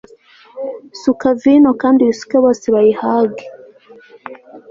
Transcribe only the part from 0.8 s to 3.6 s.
suka vino! kandi uyisuke bose bayihage